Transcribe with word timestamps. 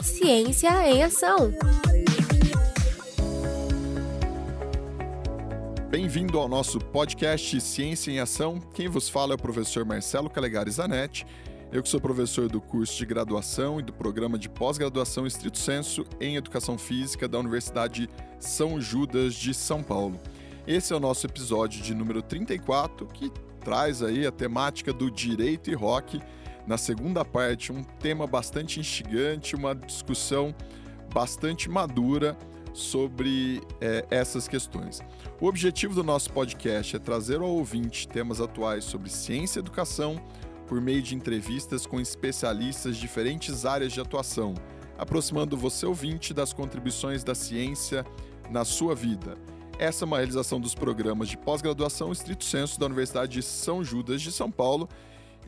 Ciência 0.00 0.70
em 0.88 1.02
Ação. 1.02 1.52
Bem-vindo 5.90 6.38
ao 6.38 6.48
nosso 6.48 6.78
podcast 6.78 7.60
Ciência 7.60 8.10
em 8.10 8.20
Ação. 8.20 8.60
Quem 8.74 8.88
vos 8.88 9.08
fala 9.08 9.32
é 9.32 9.34
o 9.34 9.38
professor 9.38 9.84
Marcelo 9.84 10.30
Calegari 10.30 10.70
Zanetti. 10.70 11.26
Eu 11.72 11.82
que 11.82 11.88
sou 11.88 12.00
professor 12.00 12.48
do 12.48 12.60
curso 12.60 12.96
de 12.96 13.06
graduação 13.06 13.80
e 13.80 13.82
do 13.82 13.92
programa 13.92 14.38
de 14.38 14.48
pós-graduação 14.48 15.26
Estrito 15.26 15.58
Senso 15.58 16.04
em 16.20 16.36
Educação 16.36 16.78
Física 16.78 17.26
da 17.26 17.38
Universidade 17.38 18.08
São 18.38 18.80
Judas 18.80 19.34
de 19.34 19.52
São 19.52 19.82
Paulo. 19.82 20.20
Esse 20.66 20.92
é 20.92 20.96
o 20.96 21.00
nosso 21.00 21.26
episódio 21.26 21.82
de 21.82 21.94
número 21.94 22.22
34, 22.22 23.06
que 23.06 23.30
traz 23.64 24.02
aí 24.02 24.26
a 24.26 24.30
temática 24.30 24.92
do 24.92 25.10
direito 25.10 25.70
e 25.70 25.74
rock. 25.74 26.20
Na 26.66 26.76
segunda 26.76 27.24
parte, 27.24 27.72
um 27.72 27.82
tema 27.82 28.26
bastante 28.26 28.80
instigante, 28.80 29.54
uma 29.54 29.74
discussão 29.74 30.54
bastante 31.14 31.68
madura 31.68 32.36
sobre 32.72 33.62
é, 33.80 34.04
essas 34.10 34.46
questões. 34.46 35.00
O 35.40 35.46
objetivo 35.46 35.94
do 35.94 36.02
nosso 36.02 36.30
podcast 36.32 36.96
é 36.96 36.98
trazer 36.98 37.40
ao 37.40 37.48
ouvinte 37.48 38.06
temas 38.06 38.40
atuais 38.40 38.84
sobre 38.84 39.08
ciência 39.08 39.58
e 39.58 39.62
educação 39.62 40.20
por 40.66 40.80
meio 40.80 41.00
de 41.00 41.14
entrevistas 41.14 41.86
com 41.86 42.00
especialistas 42.00 42.96
de 42.96 43.00
diferentes 43.00 43.64
áreas 43.64 43.92
de 43.92 44.00
atuação, 44.00 44.54
aproximando 44.98 45.56
você 45.56 45.86
ouvinte 45.86 46.34
das 46.34 46.52
contribuições 46.52 47.22
da 47.22 47.34
ciência 47.34 48.04
na 48.50 48.64
sua 48.64 48.94
vida. 48.94 49.38
Essa 49.78 50.04
é 50.04 50.06
uma 50.06 50.16
realização 50.16 50.58
dos 50.58 50.74
programas 50.74 51.28
de 51.28 51.36
pós-graduação 51.36 52.10
estrito 52.10 52.44
senso 52.44 52.80
da 52.80 52.86
Universidade 52.86 53.32
de 53.32 53.42
São 53.42 53.84
Judas 53.84 54.20
de 54.22 54.32
São 54.32 54.50
Paulo. 54.50 54.88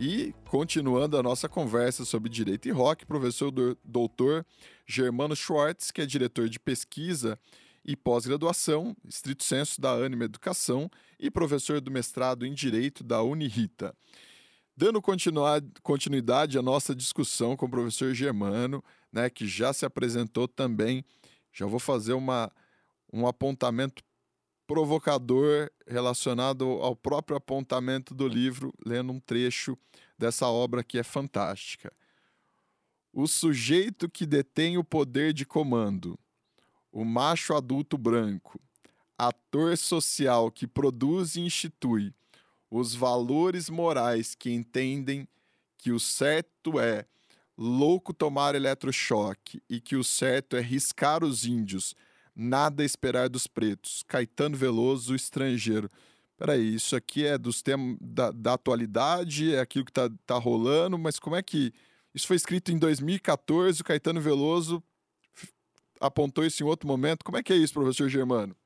E, 0.01 0.33
continuando 0.49 1.17
a 1.17 1.23
nossa 1.25 1.49
conversa 1.49 2.05
sobre 2.05 2.31
direito 2.31 2.69
e 2.69 2.71
rock, 2.71 3.05
professor 3.05 3.51
doutor 3.85 4.47
Germano 4.87 5.35
Schwartz, 5.35 5.91
que 5.91 6.01
é 6.01 6.07
diretor 6.07 6.49
de 6.49 6.61
pesquisa 6.61 7.37
e 7.85 7.97
pós-graduação, 7.97 8.97
estrito 9.09 9.43
senso 9.43 9.81
da 9.81 9.91
Anima 9.91 10.25
Educação, 10.25 10.89
e 11.19 11.29
professor 11.29 11.81
do 11.81 11.91
mestrado 11.91 12.47
em 12.47 12.55
Direito 12.55 13.03
da 13.03 13.25
Unirita. 13.25 13.93
Dando 14.77 15.03
continuidade 15.83 16.57
à 16.57 16.63
nossa 16.63 16.95
discussão 16.95 17.57
com 17.57 17.67
o 17.67 17.71
professor 17.71 18.15
Germano, 18.15 18.85
né, 19.13 19.29
que 19.29 19.49
já 19.49 19.73
se 19.73 19.85
apresentou 19.85 20.47
também, 20.47 21.05
já 21.53 21.67
vou 21.67 21.81
fazer 21.81 22.13
uma, 22.13 22.53
um 23.13 23.27
apontamento 23.27 24.05
provocador 24.69 25.71
relacionado 25.87 26.67
ao 26.83 26.95
próprio 26.95 27.39
apontamento 27.39 28.15
do 28.15 28.29
livro, 28.29 28.71
lendo 28.85 29.11
um 29.11 29.19
trecho 29.19 29.77
dessa 30.19 30.47
obra 30.47 30.85
que 30.85 30.99
é 30.99 31.03
fantástica. 31.03 31.91
O 33.11 33.27
sujeito 33.27 34.11
que 34.11 34.27
detém 34.27 34.77
o 34.77 34.85
poder 34.85 35.33
de 35.33 35.47
comando, 35.47 36.19
o 36.93 37.03
macho 37.03 37.55
adulto 37.55 37.97
branco, 37.97 38.61
ator 39.17 39.77
social 39.79 40.51
que 40.51 40.67
produz 40.67 41.35
e 41.35 41.41
institui 41.41 42.15
os 42.71 42.95
valores 42.95 43.71
morais 43.71 44.35
que 44.35 44.51
entendem 44.51 45.27
que 45.79 45.91
o 45.91 45.99
certo 45.99 46.79
é 46.79 47.07
louco 47.57 48.13
tomar 48.13 48.55
eletrochoque 48.55 49.63
e 49.69 49.81
que 49.81 49.97
o 49.97 50.05
certo 50.05 50.57
é 50.57 50.61
riscar 50.61 51.25
os 51.25 51.47
índios 51.47 51.97
Nada 52.41 52.85
esperar 52.85 53.29
dos 53.29 53.49
pretos. 53.49 54.05
Caetano 54.07 54.57
Veloso, 54.57 55.13
estrangeiro. 55.13 55.91
Peraí, 56.37 56.73
isso 56.73 56.95
aqui 56.95 57.27
é 57.27 57.37
dos 57.37 57.63
temas 57.63 57.97
da, 58.01 58.31
da, 58.31 58.55
atualidade, 58.55 59.53
é 59.53 59.59
aquilo 59.59 59.85
que 59.85 59.93
tá, 59.93 60.09
tá 60.25 60.37
rolando, 60.37 60.97
mas 60.97 61.19
como 61.19 61.35
é 61.35 61.43
que. 61.43 61.73
Isso 62.15 62.29
foi 62.29 62.37
escrito 62.37 62.71
em 62.71 62.79
2014, 62.79 63.81
o 63.81 63.85
Caetano 63.85 64.21
Veloso 64.21 64.83
apontou 66.01 66.45
isso 66.45 66.63
em 66.63 66.67
outro 66.67 66.87
momento. 66.87 67.25
Como 67.25 67.37
é 67.37 67.43
que 67.43 67.53
é 67.53 67.57
isso, 67.57 67.75
professor 67.75 68.09
Germano? 68.09 68.57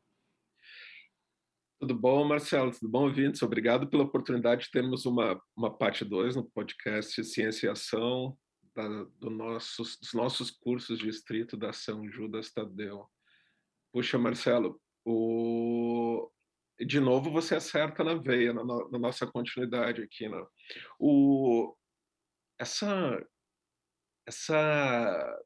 Tudo 1.80 1.94
bom, 1.94 2.24
Marcelo? 2.24 2.70
Tudo 2.70 2.88
bom, 2.90 3.04
ouvintes? 3.04 3.42
Obrigado 3.42 3.88
pela 3.88 4.04
oportunidade 4.04 4.66
de 4.66 4.70
termos 4.70 5.04
uma, 5.04 5.40
uma 5.56 5.76
parte 5.76 6.04
2 6.04 6.36
no 6.36 6.44
podcast 6.44 7.24
Ciência 7.24 7.66
e 7.66 7.70
Ação 7.70 8.36
da, 8.74 8.86
do 9.18 9.30
nossos, 9.30 9.98
dos 9.98 10.12
nossos 10.12 10.50
cursos 10.50 10.98
de 10.98 11.06
distrito 11.06 11.56
da 11.56 11.72
São 11.72 12.08
Judas 12.08 12.52
Tadeu. 12.52 13.08
Puxa, 13.92 14.18
Marcelo, 14.18 14.80
o... 15.04 16.30
de 16.80 16.98
novo 16.98 17.30
você 17.30 17.56
acerta 17.56 18.02
na 18.02 18.14
veia, 18.14 18.52
na, 18.52 18.64
na 18.64 18.98
nossa 18.98 19.26
continuidade 19.26 20.02
aqui. 20.02 20.28
Né? 20.28 20.44
O... 20.98 21.76
Essa... 22.58 23.24
Essa... 24.26 25.38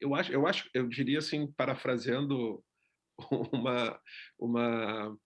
Eu 0.00 0.14
acho, 0.14 0.32
eu 0.32 0.46
acho, 0.46 0.68
eu 0.74 0.88
diria 0.88 1.18
assim, 1.18 1.50
parafraseando 1.52 2.64
uma, 3.52 4.00
uma 4.38 5.18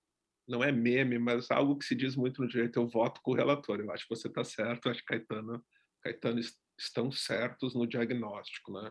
não 0.48 0.64
é 0.64 0.72
meme, 0.72 1.18
mas 1.18 1.50
algo 1.50 1.76
que 1.76 1.84
se 1.84 1.94
diz 1.94 2.16
muito 2.16 2.40
no 2.40 2.48
direito, 2.48 2.78
eu 2.78 2.88
voto 2.88 3.20
com 3.22 3.32
o 3.32 3.34
relator. 3.34 3.80
Eu 3.80 3.92
acho 3.92 4.08
que 4.08 4.16
você 4.16 4.28
está 4.28 4.42
certo, 4.42 4.86
eu 4.86 4.92
acho 4.92 5.00
que 5.00 5.06
Caetano, 5.06 5.64
Caetano 6.02 6.40
estão 6.78 7.12
certos 7.12 7.74
no 7.74 7.86
diagnóstico. 7.86 8.72
Né? 8.72 8.90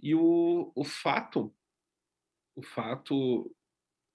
E 0.00 0.14
o, 0.14 0.72
o 0.74 0.84
fato 0.84 1.54
o 2.56 2.62
fato 2.62 3.54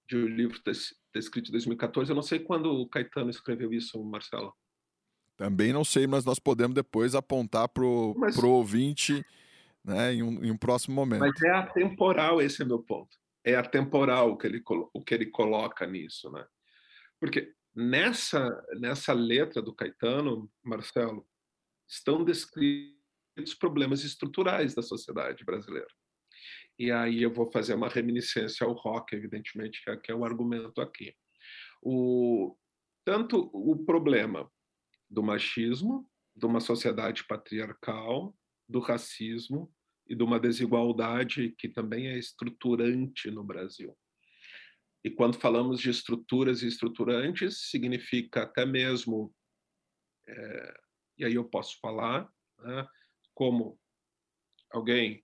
de 0.09 0.18
o 0.18 0.28
livro 0.28 0.59
ter, 0.62 0.74
ter 1.13 1.19
escrito 1.19 1.50
em 1.50 1.52
2014, 1.52 2.12
eu 2.12 2.16
não 2.16 2.24
sei 2.24 2.40
quando 2.40 2.66
o 2.66 2.90
Caetano 2.90 3.29
escreveu 3.29 3.72
isso, 3.72 4.03
Marcelo. 4.03 4.53
Também 5.38 5.72
não 5.72 5.85
sei, 5.85 6.06
mas 6.06 6.25
nós 6.25 6.40
podemos 6.40 6.75
depois 6.75 7.16
apontar 7.16 7.69
para 7.69 7.85
o 7.85 8.13
mas... 8.18 8.38
ouvinte 8.38 9.25
né, 9.84 10.13
em, 10.13 10.24
um, 10.24 10.44
em 10.44 10.52
um 10.52 10.57
próximo 10.57 10.96
momento. 10.96 11.22
Mas 11.22 11.41
é 11.41 11.52
atemporal, 11.52 12.41
esse 12.41 12.62
é 12.62 12.66
meu 12.66 12.79
ponto. 12.79 13.18
É 13.44 13.56
atemporal 13.56 14.31
o 14.31 14.38
que 14.38 14.47
ele, 14.47 14.62
o 14.94 15.03
que 15.03 15.13
ele 15.13 15.28
coloca 15.28 15.88
nisso. 15.88 16.29
Né? 16.31 16.46
Porque 17.19 17.53
nessa, 17.75 18.50
nessa 18.79 19.13
letra 19.13 19.62
do 19.62 19.73
Caetano, 19.73 20.52
Marcelo, 20.63 21.25
estão 21.88 22.23
descritos 22.23 23.56
problemas 23.59 24.03
estruturais 24.03 24.75
da 24.75 24.81
sociedade 24.81 25.44
brasileira. 25.44 25.88
E 26.81 26.92
aí 26.92 27.22
eu 27.22 27.31
vou 27.31 27.46
fazer 27.52 27.75
uma 27.75 27.88
reminiscência 27.88 28.66
ao 28.66 28.74
rock, 28.74 29.16
evidentemente, 29.16 29.84
que 29.84 29.92
é, 29.92 29.97
que 29.97 30.12
é 30.12 30.16
o 30.16 30.25
argumento 30.25 30.81
aqui. 30.81 31.16
O, 31.80 32.58
tanto 33.06 33.52
o 33.53 33.86
problema 33.86 34.52
do 35.08 35.22
machismo, 35.22 36.09
de 36.36 36.44
uma 36.44 36.59
sociedade 36.59 37.24
patriarcal, 37.28 38.36
do 38.68 38.80
racismo 38.80 39.72
e 40.08 40.16
de 40.16 40.24
uma 40.24 40.40
desigualdade 40.40 41.53
que 41.56 41.70
também 41.70 42.08
é 42.08 42.18
estruturante 42.18 43.30
no 43.30 43.44
Brasil. 43.44 43.96
E 45.03 45.12
quando 45.12 45.40
falamos 45.40 45.80
de 45.80 45.91
estruturas 45.91 46.64
e 46.64 46.68
estruturantes, 46.68 47.70
significa 47.70 48.41
até 48.41 48.66
mesmo, 48.66 49.31
é, 50.28 50.74
e 51.20 51.25
aí 51.25 51.36
eu 51.36 51.46
posso 51.46 51.78
falar, 51.80 52.28
né, 52.58 52.88
como 53.36 53.80
alguém 54.72 55.24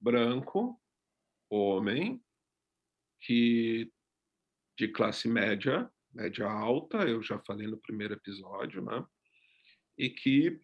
branco, 0.00 0.80
homem 1.50 2.22
que 3.20 3.90
de 4.76 4.88
classe 4.88 5.28
média, 5.28 5.90
média 6.12 6.46
alta, 6.46 6.98
eu 7.08 7.22
já 7.22 7.38
falei 7.40 7.66
no 7.66 7.78
primeiro 7.78 8.14
episódio, 8.14 8.82
né? 8.82 9.04
E 9.96 10.10
que, 10.10 10.60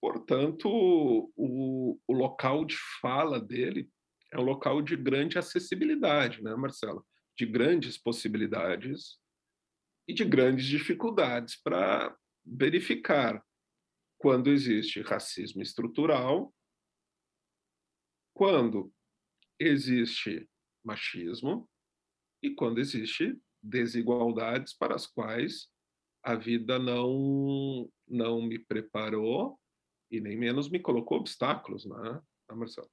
portanto, 0.00 0.68
o, 0.68 2.00
o 2.06 2.12
local 2.12 2.64
de 2.64 2.76
fala 3.00 3.40
dele 3.40 3.90
é 4.32 4.38
um 4.38 4.44
local 4.44 4.80
de 4.80 4.96
grande 4.96 5.38
acessibilidade, 5.38 6.42
né, 6.42 6.54
Marcelo? 6.54 7.06
De 7.36 7.44
grandes 7.44 7.98
possibilidades 7.98 9.18
e 10.08 10.14
de 10.14 10.24
grandes 10.24 10.66
dificuldades 10.66 11.60
para 11.62 12.16
verificar 12.44 13.44
quando 14.18 14.50
existe 14.50 15.02
racismo 15.02 15.62
estrutural, 15.62 16.54
quando 18.32 18.93
existe 19.58 20.48
machismo 20.84 21.68
e 22.42 22.54
quando 22.54 22.78
existe 22.78 23.40
desigualdades 23.62 24.74
para 24.74 24.94
as 24.94 25.06
quais 25.06 25.68
a 26.22 26.34
vida 26.34 26.78
não 26.78 27.90
não 28.06 28.42
me 28.42 28.58
preparou 28.58 29.58
e 30.10 30.20
nem 30.20 30.36
menos 30.36 30.68
me 30.68 30.78
colocou 30.78 31.18
obstáculos, 31.18 31.86
né, 31.86 32.22
tá, 32.46 32.54
Marcelo? 32.54 32.90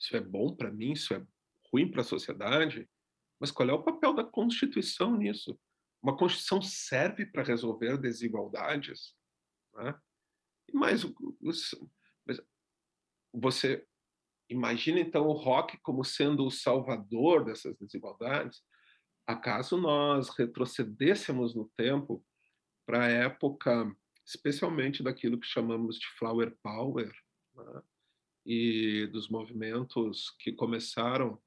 Isso 0.00 0.16
é 0.16 0.20
bom 0.20 0.54
para 0.54 0.70
mim, 0.70 0.92
isso 0.92 1.14
é 1.14 1.24
ruim 1.72 1.90
para 1.90 2.00
a 2.00 2.04
sociedade, 2.04 2.88
mas 3.40 3.50
qual 3.50 3.68
é 3.68 3.72
o 3.72 3.82
papel 3.82 4.14
da 4.14 4.24
Constituição 4.24 5.16
nisso? 5.16 5.58
Uma 6.02 6.16
Constituição 6.16 6.60
serve 6.60 7.26
para 7.26 7.42
resolver 7.42 7.98
desigualdades, 7.98 9.14
né? 9.74 9.98
Mas 10.72 11.04
você 13.32 13.87
Imagina 14.48 14.98
então 15.00 15.26
o 15.26 15.32
rock 15.32 15.78
como 15.82 16.04
sendo 16.04 16.46
o 16.46 16.50
salvador 16.50 17.44
dessas 17.44 17.76
desigualdades. 17.76 18.62
Acaso 19.26 19.76
nós 19.76 20.30
retrocedêssemos 20.30 21.54
no 21.54 21.70
tempo 21.76 22.24
para 22.86 23.04
a 23.04 23.08
época, 23.08 23.94
especialmente 24.26 25.02
daquilo 25.02 25.38
que 25.38 25.46
chamamos 25.46 25.98
de 25.98 26.06
flower 26.18 26.56
power, 26.62 27.12
né? 27.54 27.82
e 28.46 29.06
dos 29.08 29.28
movimentos 29.28 30.34
que 30.40 30.52
começaram, 30.52 31.38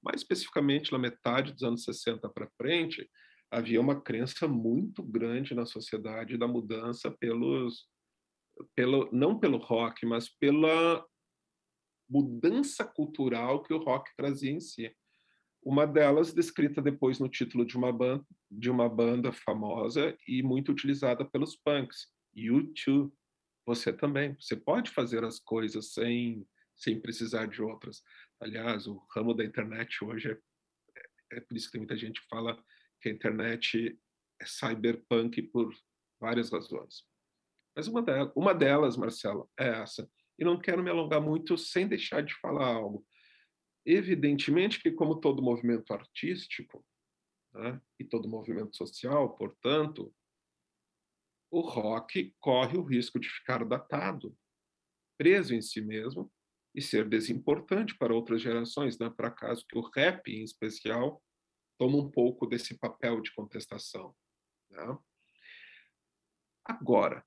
mais 0.00 0.20
especificamente 0.20 0.92
na 0.92 0.98
metade 0.98 1.52
dos 1.52 1.64
anos 1.64 1.82
60 1.82 2.28
para 2.28 2.50
frente, 2.56 3.10
havia 3.50 3.80
uma 3.80 4.00
crença 4.00 4.46
muito 4.46 5.02
grande 5.02 5.54
na 5.54 5.66
sociedade 5.66 6.38
da 6.38 6.46
mudança 6.46 7.10
pelos 7.10 7.88
pelo 8.74 9.08
não 9.12 9.38
pelo 9.38 9.58
rock, 9.58 10.04
mas 10.04 10.28
pela 10.28 11.04
mudança 12.08 12.84
cultural 12.84 13.62
que 13.62 13.72
o 13.72 13.78
rock 13.78 14.10
trazia 14.16 14.50
em 14.50 14.60
si. 14.60 14.94
Uma 15.62 15.86
delas 15.86 16.32
descrita 16.32 16.80
depois 16.80 17.18
no 17.18 17.28
título 17.28 17.66
de 17.66 17.76
uma 17.76 17.92
banda, 17.92 18.24
de 18.50 18.70
uma 18.70 18.88
banda 18.88 19.32
famosa 19.32 20.16
e 20.26 20.42
muito 20.42 20.72
utilizada 20.72 21.24
pelos 21.24 21.56
punks, 21.56 22.06
U2. 22.36 23.10
Você 23.66 23.92
também, 23.92 24.34
você 24.40 24.56
pode 24.56 24.90
fazer 24.90 25.24
as 25.24 25.38
coisas 25.38 25.92
sem 25.92 26.46
sem 26.78 27.00
precisar 27.00 27.46
de 27.46 27.60
outras. 27.60 28.02
Aliás, 28.40 28.86
o 28.86 29.04
ramo 29.10 29.34
da 29.34 29.44
internet 29.44 30.02
hoje 30.04 30.30
é, 30.30 30.38
é, 31.32 31.38
é 31.38 31.40
por 31.40 31.56
isso 31.56 31.66
que 31.66 31.72
tem 31.72 31.80
muita 31.80 31.96
gente 31.96 32.22
que 32.22 32.28
fala 32.28 32.56
que 33.00 33.08
a 33.08 33.12
internet 33.12 33.98
é 34.40 34.46
cyberpunk 34.46 35.42
por 35.42 35.74
várias 36.20 36.50
razões. 36.50 37.04
Mas 37.74 37.88
uma 37.88 38.00
delas, 38.00 38.32
uma 38.34 38.54
delas, 38.54 38.96
Marcelo, 38.96 39.50
é 39.58 39.68
essa. 39.68 40.08
E 40.38 40.44
não 40.44 40.58
quero 40.58 40.82
me 40.82 40.90
alongar 40.90 41.20
muito 41.20 41.58
sem 41.58 41.88
deixar 41.88 42.22
de 42.22 42.34
falar 42.40 42.66
algo. 42.66 43.06
Evidentemente 43.84 44.80
que, 44.80 44.90
como 44.90 45.20
todo 45.20 45.42
movimento 45.42 45.92
artístico 45.92 46.84
né, 47.54 47.80
e 47.98 48.04
todo 48.04 48.28
movimento 48.28 48.76
social, 48.76 49.36
portanto, 49.36 50.14
o 51.50 51.60
rock 51.60 52.34
corre 52.38 52.76
o 52.76 52.82
risco 52.82 53.18
de 53.18 53.28
ficar 53.28 53.64
datado, 53.64 54.36
preso 55.16 55.54
em 55.54 55.62
si 55.62 55.80
mesmo 55.80 56.30
e 56.74 56.82
ser 56.82 57.08
desimportante 57.08 57.96
para 57.96 58.14
outras 58.14 58.42
gerações, 58.42 58.98
não 58.98 59.06
é 59.06 59.10
por 59.10 59.24
acaso 59.24 59.64
que 59.66 59.76
o 59.76 59.90
rap, 59.90 60.28
em 60.28 60.44
especial, 60.44 61.22
toma 61.78 61.96
um 61.96 62.10
pouco 62.10 62.46
desse 62.46 62.78
papel 62.78 63.20
de 63.20 63.32
contestação. 63.32 64.14
Né? 64.70 64.98
Agora, 66.64 67.24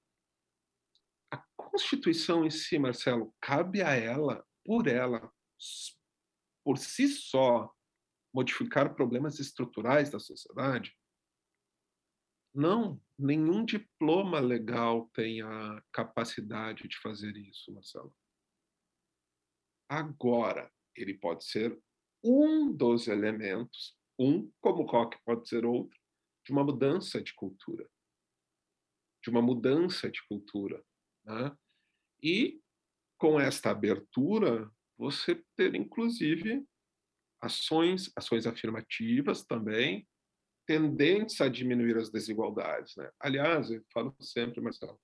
Constituição 1.71 2.45
em 2.45 2.50
si, 2.50 2.77
Marcelo, 2.77 3.33
cabe 3.39 3.81
a 3.81 3.91
ela, 3.91 4.45
por 4.65 4.88
ela, 4.88 5.31
por 6.65 6.77
si 6.77 7.07
só, 7.07 7.73
modificar 8.33 8.94
problemas 8.94 9.39
estruturais 9.39 10.09
da 10.09 10.19
sociedade? 10.19 10.94
Não, 12.53 13.01
nenhum 13.18 13.63
diploma 13.63 14.41
legal 14.41 15.09
tem 15.13 15.41
a 15.41 15.81
capacidade 15.94 16.89
de 16.89 16.97
fazer 17.00 17.38
isso, 17.38 17.73
Marcelo. 17.73 18.13
Agora, 19.88 20.69
ele 20.94 21.13
pode 21.13 21.45
ser 21.45 21.81
um 22.21 22.71
dos 22.71 23.07
elementos 23.07 23.97
um, 24.19 24.51
como 24.59 24.83
rock 24.83 25.18
pode 25.25 25.47
ser 25.47 25.65
outro, 25.65 25.97
de 26.45 26.51
uma 26.51 26.63
mudança 26.63 27.21
de 27.21 27.33
cultura. 27.33 27.89
De 29.23 29.29
uma 29.29 29.41
mudança 29.41 30.12
de 30.12 30.21
cultura. 30.27 30.83
Né? 31.25 31.56
E 32.23 32.62
com 33.18 33.39
esta 33.39 33.71
abertura, 33.71 34.71
você 34.97 35.44
ter, 35.56 35.75
inclusive, 35.75 36.65
ações, 37.41 38.12
ações 38.15 38.45
afirmativas 38.45 39.44
também, 39.44 40.07
tendentes 40.65 41.41
a 41.41 41.50
diminuir 41.50 41.97
as 41.97 42.12
desigualdades. 42.12 42.95
Né? 42.95 43.09
Aliás, 43.19 43.69
eu 43.71 43.83
falo 43.91 44.15
sempre, 44.21 44.62
Marcelo, 44.62 45.00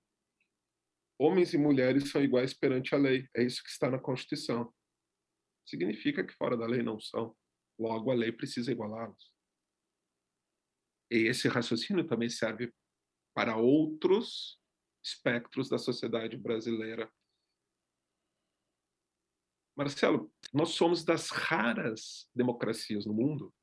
homens 1.18 1.52
e 1.52 1.58
mulheres 1.58 2.10
são 2.10 2.22
iguais 2.22 2.54
perante 2.54 2.94
a 2.94 2.98
lei. 2.98 3.28
É 3.36 3.42
isso 3.42 3.62
que 3.62 3.70
está 3.70 3.90
na 3.90 3.98
Constituição. 3.98 4.72
Significa 5.66 6.24
que 6.24 6.34
fora 6.34 6.56
da 6.56 6.66
lei 6.66 6.82
não 6.82 6.98
são. 7.00 7.36
Logo, 7.78 8.10
a 8.10 8.14
lei 8.14 8.32
precisa 8.32 8.72
igualá-los. 8.72 9.32
E 11.10 11.26
esse 11.26 11.48
raciocínio 11.48 12.06
também 12.06 12.28
serve 12.28 12.72
para 13.34 13.56
outros 13.56 14.58
espectros 15.02 15.68
da 15.68 15.78
sociedade 15.78 16.36
brasileira. 16.36 17.10
Marcelo, 19.76 20.32
nós 20.52 20.70
somos 20.70 21.04
das 21.04 21.30
raras 21.30 22.28
democracias 22.34 23.06
no 23.06 23.14
mundo 23.14 23.54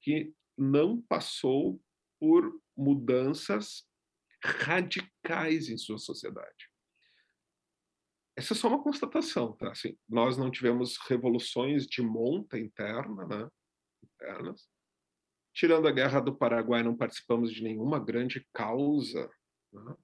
que 0.00 0.32
não 0.56 1.02
passou 1.02 1.82
por 2.20 2.60
mudanças 2.76 3.84
radicais 4.42 5.68
em 5.68 5.76
sua 5.76 5.98
sociedade. 5.98 6.70
Essa 8.36 8.52
é 8.52 8.56
só 8.56 8.68
uma 8.68 8.82
constatação, 8.82 9.52
tá? 9.56 9.70
Assim, 9.70 9.96
nós 10.08 10.36
não 10.36 10.50
tivemos 10.50 10.96
revoluções 11.08 11.86
de 11.86 12.02
monta 12.02 12.58
interna, 12.58 13.26
né? 13.26 13.48
internas. 14.02 14.68
Tirando 15.52 15.86
a 15.86 15.92
Guerra 15.92 16.20
do 16.20 16.36
Paraguai, 16.36 16.82
não 16.82 16.96
participamos 16.96 17.52
de 17.52 17.62
nenhuma 17.62 17.98
grande 17.98 18.46
causa. 18.52 19.30
Né? 19.72 19.94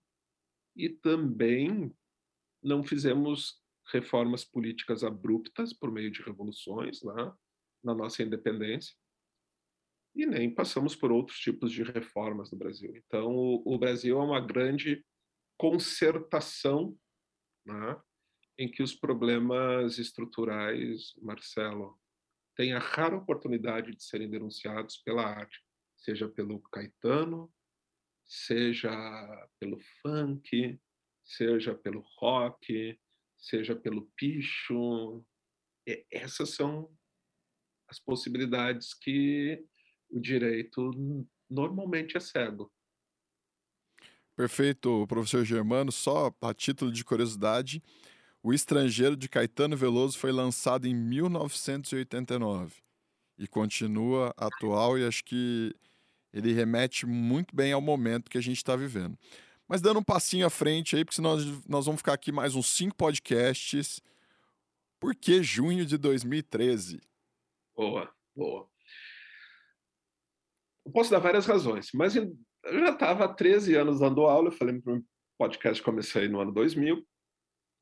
E 0.80 0.88
também 0.88 1.94
não 2.62 2.82
fizemos 2.82 3.62
reformas 3.92 4.44
políticas 4.44 5.04
abruptas 5.04 5.74
por 5.74 5.92
meio 5.92 6.10
de 6.10 6.22
revoluções 6.22 7.02
né? 7.02 7.32
na 7.84 7.94
nossa 7.94 8.22
independência. 8.22 8.96
E 10.14 10.24
nem 10.24 10.52
passamos 10.52 10.96
por 10.96 11.12
outros 11.12 11.38
tipos 11.38 11.70
de 11.70 11.82
reformas 11.82 12.50
no 12.50 12.56
Brasil. 12.56 12.96
Então, 12.96 13.30
o, 13.30 13.74
o 13.74 13.78
Brasil 13.78 14.18
é 14.18 14.24
uma 14.24 14.40
grande 14.40 15.04
concertação 15.58 16.96
né? 17.66 18.00
em 18.58 18.70
que 18.70 18.82
os 18.82 18.94
problemas 18.94 19.98
estruturais, 19.98 21.14
Marcelo, 21.20 22.00
têm 22.56 22.72
a 22.72 22.78
rara 22.78 23.16
oportunidade 23.16 23.94
de 23.94 24.02
serem 24.02 24.30
denunciados 24.30 24.96
pela 24.96 25.24
arte, 25.24 25.62
seja 25.96 26.26
pelo 26.26 26.60
Caetano, 26.70 27.52
seja 28.30 29.48
pelo 29.58 29.80
funk, 30.00 30.80
seja 31.24 31.74
pelo 31.74 32.00
rock, 32.16 32.96
seja 33.36 33.74
pelo 33.74 34.08
picho. 34.16 35.24
Essas 36.12 36.50
são 36.50 36.88
as 37.88 37.98
possibilidades 37.98 38.94
que 38.94 39.66
o 40.08 40.20
direito 40.20 40.92
normalmente 41.50 42.16
é 42.16 42.20
cego. 42.20 42.72
Perfeito, 44.36 45.06
professor 45.08 45.44
Germano. 45.44 45.90
Só 45.90 46.32
a 46.40 46.54
título 46.54 46.92
de 46.92 47.04
curiosidade, 47.04 47.82
o 48.40 48.54
Estrangeiro 48.54 49.16
de 49.16 49.28
Caetano 49.28 49.76
Veloso 49.76 50.16
foi 50.16 50.30
lançado 50.30 50.86
em 50.86 50.94
1989 50.94 52.76
e 53.36 53.48
continua 53.48 54.32
atual 54.36 54.96
e 54.96 55.04
acho 55.04 55.24
que 55.24 55.74
ele 56.32 56.52
remete 56.52 57.06
muito 57.06 57.54
bem 57.54 57.72
ao 57.72 57.80
momento 57.80 58.30
que 58.30 58.38
a 58.38 58.42
gente 58.42 58.58
está 58.58 58.76
vivendo. 58.76 59.18
Mas 59.66 59.80
dando 59.80 60.00
um 60.00 60.04
passinho 60.04 60.46
à 60.46 60.50
frente 60.50 60.96
aí, 60.96 61.04
porque 61.04 61.16
senão 61.16 61.36
nós 61.68 61.86
vamos 61.86 62.00
ficar 62.00 62.12
aqui 62.12 62.32
mais 62.32 62.54
uns 62.54 62.66
cinco 62.66 62.96
podcasts. 62.96 64.00
Por 64.98 65.14
que 65.14 65.42
junho 65.42 65.86
de 65.86 65.96
2013? 65.96 67.00
Boa, 67.76 68.12
boa. 68.34 68.68
Eu 70.84 70.92
posso 70.92 71.10
dar 71.10 71.20
várias 71.20 71.46
razões, 71.46 71.90
mas 71.94 72.16
eu 72.16 72.36
já 72.64 72.90
estava 72.90 73.24
há 73.24 73.28
13 73.28 73.76
anos 73.76 74.00
dando 74.00 74.22
aula, 74.22 74.48
eu 74.48 74.52
falei 74.52 74.80
para 74.80 74.94
o 74.94 75.04
podcast 75.38 75.82
comecei 75.82 76.28
no 76.28 76.40
ano 76.40 76.52
2000, 76.52 77.06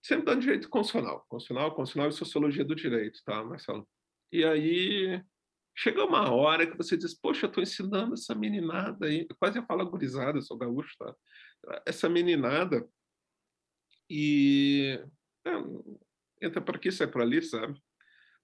sempre 0.04 0.26
dando 0.26 0.42
direito 0.42 0.68
constitucional, 0.68 1.24
constitucional, 1.28 1.74
constitucional 1.74 2.08
e 2.10 2.12
sociologia 2.12 2.64
do 2.64 2.74
direito, 2.74 3.20
tá, 3.24 3.42
Marcelo? 3.42 3.88
E 4.30 4.44
aí 4.44 5.24
chega 5.78 6.04
uma 6.04 6.28
hora 6.32 6.66
que 6.68 6.76
você 6.76 6.96
diz, 6.96 7.14
poxa, 7.14 7.46
estou 7.46 7.62
ensinando 7.62 8.14
essa 8.14 8.34
meninada 8.34 9.06
aí, 9.06 9.24
eu 9.30 9.36
quase 9.36 9.64
falo 9.64 9.88
gurizada, 9.88 10.36
eu 10.36 10.42
sou 10.42 10.58
gaúcho, 10.58 10.96
tá? 10.98 11.14
Essa 11.86 12.08
meninada 12.08 12.84
e 14.10 15.00
é, 15.46 15.50
entra 16.42 16.60
por 16.60 16.74
aqui, 16.74 16.90
sai 16.90 17.06
por 17.06 17.22
ali, 17.22 17.40
sabe? 17.40 17.80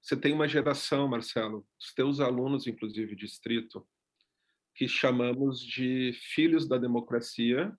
Você 0.01 0.17
tem 0.17 0.33
uma 0.33 0.47
geração, 0.47 1.09
Marcelo, 1.09 1.67
os 1.81 1.93
teus 1.93 2.21
alunos, 2.21 2.69
inclusive, 2.69 3.17
distrito, 3.17 3.85
que 4.77 4.87
chamamos 4.87 5.59
de 5.59 6.13
filhos 6.13 6.69
da 6.69 6.79
democracia 6.79 7.77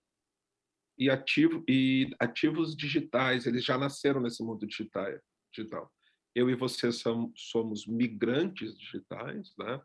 e, 0.97 1.09
ativo, 1.09 1.63
e 1.65 2.13
ativos 2.19 2.75
digitais, 2.75 3.45
eles 3.45 3.63
já 3.63 3.77
nasceram 3.77 4.19
nesse 4.19 4.43
mundo 4.43 4.67
digital. 4.67 5.91
Eu 6.36 6.50
e 6.50 6.56
você 6.56 6.89
somos 6.92 7.88
migrantes 7.88 8.77
digitais, 8.77 9.54
né? 9.58 9.82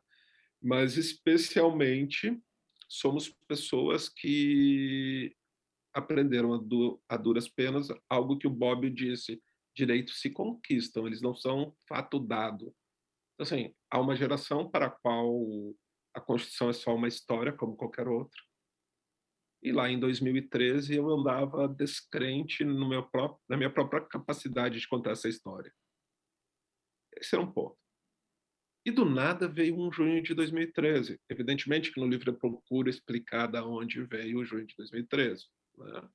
mas 0.61 0.97
especialmente 0.97 2.39
somos 2.89 3.29
pessoas 3.49 4.09
que 4.09 5.35
aprenderam 5.95 6.55
a, 6.55 6.59
du, 6.59 7.01
a 7.09 7.17
duras 7.17 7.49
penas 7.49 7.89
algo 8.09 8.37
que 8.37 8.47
o 8.47 8.51
Bob 8.51 8.89
disse, 8.91 9.43
direitos 9.75 10.21
se 10.21 10.31
conquistam, 10.31 11.07
eles 11.07 11.23
não 11.23 11.35
são 11.35 11.75
fato 11.89 12.19
dado. 12.19 12.75
Então, 13.35 13.45
assim, 13.45 13.75
há 13.91 13.99
uma 13.99 14.15
geração 14.15 14.69
para 14.69 14.87
a 14.87 14.91
qual 14.91 15.41
a 16.15 16.21
Constituição 16.21 16.69
é 16.69 16.73
só 16.73 16.95
uma 16.95 17.09
história, 17.09 17.53
como 17.53 17.77
qualquer 17.77 18.09
outra 18.09 18.41
E 19.63 19.73
lá 19.73 19.89
em 19.89 19.99
2013 19.99 20.97
eu 20.97 21.09
andava 21.09 21.69
descrente 21.69 22.65
no 22.65 22.89
meu 22.89 23.05
próprio, 23.09 23.41
na 23.49 23.57
minha 23.57 23.71
própria 23.71 24.01
capacidade 24.03 24.79
de 24.79 24.89
contar 24.89 25.13
essa 25.13 25.29
história. 25.29 25.73
Esse 27.21 27.37
é 27.37 27.39
um 27.39 27.51
ponto. 27.51 27.77
E 28.85 28.91
do 28.91 29.05
nada 29.05 29.47
veio 29.47 29.79
um 29.79 29.93
junho 29.93 30.23
de 30.23 30.35
2013. 30.35 31.21
Evidentemente 31.29 31.93
que 31.93 32.01
no 32.01 32.09
livro 32.09 32.31
eu 32.31 32.35
procuro 32.35 32.89
explicar 32.89 33.47
da 33.47 33.65
onde 33.65 34.03
veio 34.05 34.39
o 34.39 34.45
junho 34.45 34.67
de 34.67 34.75
2013. 34.77 35.45
Né? 35.77 36.09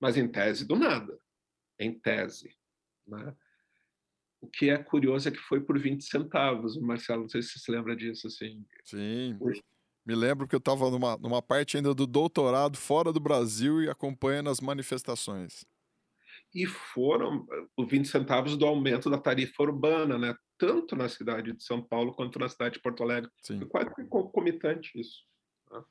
Mas 0.00 0.16
em 0.16 0.26
tese, 0.26 0.66
do 0.66 0.74
nada. 0.74 1.16
Em 1.78 1.96
tese. 1.98 2.56
Né? 3.06 3.34
O 4.40 4.48
que 4.48 4.70
é 4.70 4.76
curioso 4.76 5.28
é 5.28 5.32
que 5.32 5.38
foi 5.38 5.60
por 5.60 5.78
20 5.78 6.02
centavos. 6.02 6.76
Marcelo, 6.76 7.22
não 7.22 7.28
sei 7.28 7.42
se 7.42 7.50
você 7.50 7.58
se 7.60 7.70
lembra 7.70 7.94
disso. 7.94 8.26
Assim. 8.26 8.66
Sim. 8.82 9.36
Por... 9.38 9.54
Me 10.04 10.14
lembro 10.14 10.48
que 10.48 10.54
eu 10.54 10.58
estava 10.58 10.90
numa, 10.90 11.16
numa 11.16 11.40
parte 11.40 11.76
ainda 11.76 11.94
do 11.94 12.06
doutorado 12.06 12.76
fora 12.76 13.12
do 13.12 13.20
Brasil 13.20 13.82
e 13.82 13.88
acompanhando 13.88 14.50
as 14.50 14.60
manifestações. 14.60 15.64
E 16.54 16.66
foram 16.66 17.46
os 17.76 17.88
20 17.88 18.06
centavos 18.06 18.56
do 18.56 18.64
aumento 18.64 19.10
da 19.10 19.18
tarifa 19.18 19.62
urbana, 19.62 20.16
né? 20.16 20.34
tanto 20.58 20.94
na 20.94 21.08
cidade 21.08 21.52
de 21.52 21.62
São 21.64 21.82
Paulo 21.82 22.14
quanto 22.14 22.38
na 22.38 22.48
cidade 22.48 22.74
de 22.74 22.80
Porto 22.80 23.02
Alegre. 23.02 23.30
Sim. 23.42 23.58
Foi 23.58 23.68
quase 23.68 24.08
concomitante 24.08 24.98
isso. 24.98 25.24
Tá? 25.68 25.84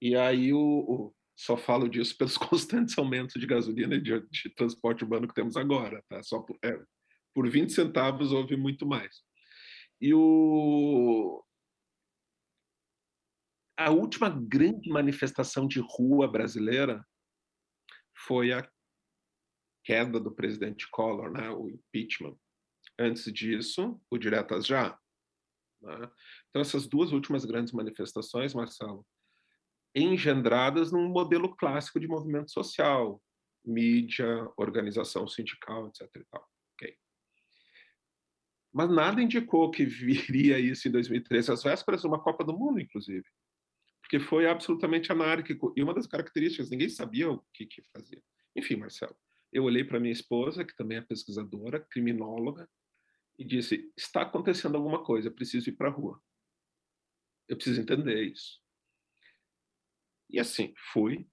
E 0.00 0.16
aí 0.16 0.52
o, 0.52 0.58
o, 0.58 1.14
só 1.36 1.56
falo 1.56 1.88
disso 1.88 2.16
pelos 2.16 2.36
constantes 2.38 2.98
aumentos 2.98 3.40
de 3.40 3.46
gasolina 3.46 3.94
e 3.94 4.00
de, 4.00 4.20
de 4.28 4.50
transporte 4.50 5.04
urbano 5.04 5.28
que 5.28 5.34
temos 5.34 5.56
agora. 5.56 6.04
Tá? 6.08 6.22
Só 6.22 6.40
por, 6.40 6.58
é, 6.62 6.78
por 7.34 7.48
20 7.48 7.72
centavos 7.72 8.32
houve 8.32 8.56
muito 8.56 8.86
mais. 8.86 9.22
E 10.00 10.12
o, 10.14 11.44
a 13.76 13.90
última 13.90 14.28
grande 14.28 14.90
manifestação 14.90 15.66
de 15.66 15.80
rua 15.80 16.30
brasileira 16.30 17.04
foi 18.26 18.52
a 18.52 18.68
queda 19.88 20.20
do 20.20 20.30
presidente 20.30 20.86
Collor, 20.90 21.30
né, 21.30 21.48
o 21.48 21.70
impeachment. 21.70 22.36
Antes 22.98 23.32
disso, 23.32 23.98
o 24.10 24.18
diretas 24.18 24.66
já. 24.66 24.98
Né? 25.80 26.10
Então, 26.50 26.60
essas 26.60 26.86
duas 26.86 27.10
últimas 27.10 27.46
grandes 27.46 27.72
manifestações, 27.72 28.52
Marcelo, 28.52 29.06
engendradas 29.94 30.92
num 30.92 31.08
modelo 31.08 31.56
clássico 31.56 31.98
de 31.98 32.06
movimento 32.06 32.50
social, 32.50 33.18
mídia, 33.64 34.28
organização 34.58 35.26
sindical, 35.26 35.88
etc. 35.88 36.06
Tal. 36.30 36.46
Mas 38.70 38.90
nada 38.90 39.22
indicou 39.22 39.70
que 39.70 39.86
viria 39.88 40.58
isso 40.58 40.86
em 40.86 40.90
2013, 40.90 41.50
às 41.50 41.62
vésperas 41.62 42.02
de 42.02 42.06
uma 42.06 42.22
Copa 42.22 42.44
do 42.44 42.52
Mundo, 42.52 42.78
inclusive. 42.78 43.24
Porque 44.02 44.20
foi 44.20 44.46
absolutamente 44.46 45.10
anárquico. 45.10 45.72
E 45.74 45.82
uma 45.82 45.94
das 45.94 46.06
características, 46.06 46.68
ninguém 46.68 46.90
sabia 46.90 47.30
o 47.30 47.42
que, 47.54 47.64
que 47.64 47.82
fazia. 47.90 48.22
Enfim, 48.54 48.76
Marcelo, 48.76 49.16
eu 49.52 49.64
olhei 49.64 49.84
para 49.84 50.00
minha 50.00 50.12
esposa, 50.12 50.64
que 50.64 50.74
também 50.76 50.98
é 50.98 51.02
pesquisadora, 51.02 51.80
criminóloga, 51.80 52.68
e 53.38 53.44
disse: 53.44 53.92
está 53.96 54.22
acontecendo 54.22 54.76
alguma 54.76 55.04
coisa, 55.04 55.30
preciso 55.30 55.68
ir 55.70 55.76
para 55.76 55.88
a 55.88 55.92
rua. 55.92 56.20
Eu 57.48 57.56
preciso 57.56 57.80
entender 57.80 58.22
isso. 58.24 58.60
E 60.30 60.38
assim, 60.38 60.74
fui, 60.92 61.26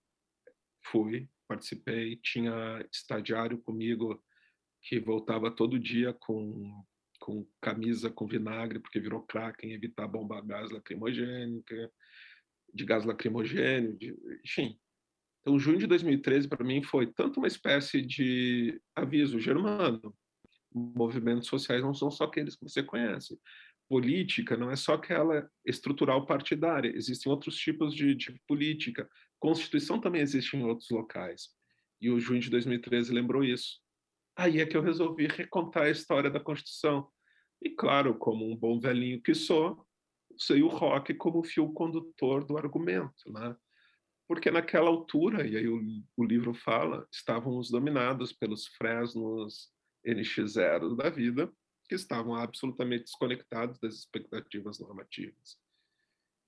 fui, 0.85 1.29
participei, 1.47 2.15
tinha 2.17 2.85
estagiário 2.91 3.57
comigo 3.61 4.23
que 4.81 4.99
voltava 4.99 5.51
todo 5.51 5.79
dia 5.79 6.13
com 6.13 6.83
com 7.19 7.47
camisa 7.59 8.11
com 8.11 8.27
vinagre, 8.27 8.79
porque 8.79 8.99
virou 8.99 9.25
crack 9.25 9.65
em 9.65 9.73
evitar 9.73 10.07
bomba 10.07 10.39
gás 10.41 10.69
lacrimogênica, 10.69 11.91
de 12.71 12.85
gás 12.85 13.03
lacrimogêneo, 13.03 13.97
de, 13.97 14.15
enfim. 14.43 14.79
Então, 15.45 15.59
junho 15.59 15.77
de 15.77 15.85
2013, 15.85 16.47
para 16.47 16.65
mim, 16.65 16.81
foi 16.81 17.05
tanto 17.05 17.39
uma 17.39 17.45
espécie 17.45 18.01
de 18.01 18.81
aviso 18.95 19.39
germano. 19.39 20.11
Movimentos 20.73 21.47
sociais 21.47 21.83
não 21.83 21.93
são 21.93 22.09
só 22.09 22.23
aqueles 22.23 22.55
que 22.55 22.63
você 22.63 22.81
conhece. 22.81 23.39
Política 23.87 24.57
não 24.57 24.71
é 24.71 24.75
só 24.75 24.95
aquela 24.95 25.47
estrutural 25.63 26.25
partidária, 26.25 26.91
existem 26.95 27.31
outros 27.31 27.55
tipos 27.57 27.93
de, 27.93 28.15
de 28.15 28.41
política. 28.47 29.07
Constituição 29.39 30.01
também 30.01 30.21
existe 30.21 30.57
em 30.57 30.63
outros 30.63 30.89
locais. 30.89 31.49
E 32.01 32.09
o 32.09 32.19
junho 32.19 32.41
de 32.41 32.49
2013 32.49 33.13
lembrou 33.13 33.43
isso. 33.43 33.79
Aí 34.35 34.59
é 34.59 34.65
que 34.65 34.75
eu 34.75 34.81
resolvi 34.81 35.27
recontar 35.27 35.83
a 35.83 35.91
história 35.91 36.31
da 36.31 36.39
Constituição. 36.39 37.07
E 37.61 37.69
claro, 37.69 38.17
como 38.17 38.51
um 38.51 38.57
bom 38.57 38.79
velhinho 38.79 39.21
que 39.21 39.35
sou, 39.35 39.85
usei 40.31 40.63
o 40.63 40.67
rock 40.69 41.13
como 41.13 41.43
fio 41.43 41.71
condutor 41.71 42.43
do 42.43 42.57
argumento, 42.57 43.31
né? 43.31 43.55
Porque 44.27 44.49
naquela 44.49 44.89
altura, 44.89 45.47
e 45.47 45.55
aí 45.55 45.67
o, 45.67 45.79
o 46.17 46.23
livro 46.23 46.53
fala, 46.53 47.07
estávamos 47.11 47.69
dominados 47.69 48.33
pelos 48.33 48.67
fresnos 48.67 49.71
NX0 50.05 50.95
da 50.95 51.09
vida, 51.09 51.51
que 51.87 51.95
estavam 51.95 52.35
absolutamente 52.35 53.03
desconectados 53.03 53.79
das 53.79 53.93
expectativas 53.95 54.79
normativas. 54.79 55.59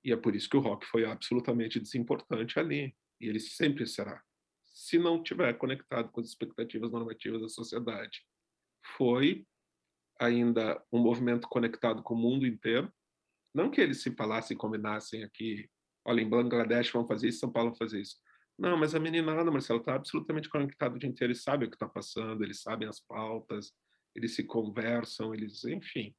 E 0.03 0.11
é 0.11 0.17
por 0.17 0.35
isso 0.35 0.49
que 0.49 0.57
o 0.57 0.61
rock 0.61 0.85
foi 0.87 1.05
absolutamente 1.05 1.79
desimportante 1.79 2.59
ali, 2.59 2.95
e 3.21 3.27
ele 3.27 3.39
sempre 3.39 3.85
será, 3.85 4.23
se 4.65 4.97
não 4.97 5.21
tiver 5.21 5.53
conectado 5.57 6.09
com 6.11 6.21
as 6.21 6.27
expectativas 6.27 6.91
normativas 6.91 7.41
da 7.41 7.49
sociedade. 7.49 8.23
Foi 8.95 9.45
ainda 10.19 10.83
um 10.91 10.99
movimento 10.99 11.47
conectado 11.47 12.01
com 12.01 12.13
o 12.13 12.17
mundo 12.17 12.45
inteiro. 12.45 12.91
Não 13.53 13.69
que 13.69 13.81
eles 13.81 14.01
se 14.01 14.11
falassem 14.15 14.55
e 14.55 14.57
combinassem 14.57 15.23
aqui, 15.23 15.69
olha, 16.07 16.21
em 16.21 16.29
Bangladesh 16.29 16.91
vão 16.91 17.05
fazer 17.05 17.27
isso, 17.27 17.39
São 17.39 17.51
Paulo 17.51 17.71
vão 17.71 17.77
fazer 17.77 18.01
isso. 18.01 18.15
Não, 18.57 18.77
mas 18.77 18.95
a 18.95 18.99
meninada, 18.99 19.51
Marcelo, 19.51 19.79
está 19.79 19.93
absolutamente 19.93 20.49
conectado 20.49 20.95
o 20.95 20.99
dia 20.99 21.09
inteiro, 21.09 21.31
eles 21.31 21.43
sabem 21.43 21.67
o 21.67 21.69
que 21.69 21.75
está 21.75 21.87
passando, 21.87 22.43
eles 22.43 22.61
sabem 22.61 22.87
as 22.87 22.99
pautas, 22.99 23.73
eles 24.15 24.33
se 24.33 24.43
conversam, 24.43 25.35
eles, 25.35 25.63
enfim. 25.65 26.15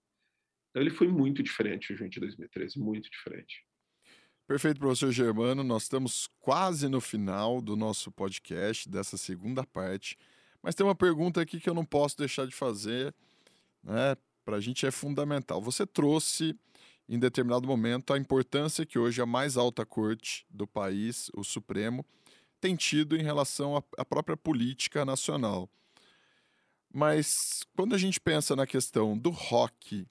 Então 0.70 0.82
ele 0.82 0.90
foi 0.90 1.08
muito 1.08 1.42
diferente 1.42 1.92
o 1.92 1.96
junho 1.96 2.10
de 2.10 2.20
2013, 2.20 2.78
muito 2.78 3.10
diferente. 3.10 3.64
Perfeito, 4.46 4.78
professor 4.78 5.10
Germano. 5.10 5.64
Nós 5.64 5.84
estamos 5.84 6.28
quase 6.38 6.88
no 6.88 7.00
final 7.00 7.60
do 7.60 7.74
nosso 7.74 8.12
podcast, 8.12 8.88
dessa 8.88 9.16
segunda 9.16 9.64
parte. 9.64 10.16
Mas 10.62 10.74
tem 10.74 10.86
uma 10.86 10.94
pergunta 10.94 11.40
aqui 11.40 11.58
que 11.58 11.68
eu 11.68 11.74
não 11.74 11.84
posso 11.84 12.16
deixar 12.16 12.46
de 12.46 12.54
fazer 12.54 13.14
né, 13.82 14.16
para 14.44 14.56
a 14.56 14.60
gente 14.60 14.86
é 14.86 14.90
fundamental. 14.90 15.60
Você 15.60 15.86
trouxe, 15.86 16.56
em 17.08 17.18
determinado 17.18 17.66
momento, 17.66 18.12
a 18.12 18.18
importância 18.18 18.84
que 18.84 18.98
hoje 18.98 19.22
a 19.22 19.26
mais 19.26 19.56
alta 19.56 19.86
corte 19.86 20.44
do 20.50 20.66
país, 20.66 21.30
o 21.34 21.42
Supremo, 21.42 22.04
tem 22.60 22.76
tido 22.76 23.16
em 23.16 23.22
relação 23.22 23.82
à 23.96 24.04
própria 24.04 24.36
política 24.36 25.04
nacional. 25.04 25.70
Mas 26.92 27.62
quando 27.76 27.94
a 27.94 27.98
gente 27.98 28.20
pensa 28.20 28.54
na 28.54 28.66
questão 28.66 29.16
do 29.16 29.30
rock 29.30 30.06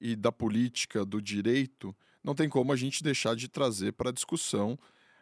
e 0.00 0.16
da 0.16 0.32
política, 0.32 1.04
do 1.04 1.20
direito, 1.20 1.94
não 2.22 2.34
tem 2.34 2.48
como 2.48 2.72
a 2.72 2.76
gente 2.76 3.02
deixar 3.02 3.36
de 3.36 3.48
trazer 3.48 3.92
para 3.92 4.10
a 4.10 4.12
discussão 4.12 4.78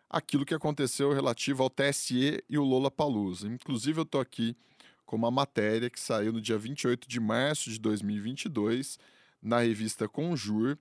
aquilo 0.09 0.45
que 0.45 0.55
aconteceu 0.55 1.13
relativo 1.13 1.63
ao 1.63 1.71
TSE 1.71 2.43
e 2.49 2.59
o 2.59 2.65
Lola 2.65 2.91
Palusa. 2.91 3.49
Inclusive, 3.49 3.99
eu 3.99 4.05
estou 4.05 4.21
aqui 4.21 4.57
com 5.05 5.17
uma 5.17 5.31
matéria 5.31 5.91
que 5.91 6.01
saiu 6.01 6.33
no 6.33 6.41
dia 6.41 6.57
28 6.57 7.09
de 7.09 7.19
março 7.19 7.71
de 7.71 7.79
2022 7.79 8.99
na 9.43 9.61
revista 9.61 10.09
Conjur, 10.09 10.79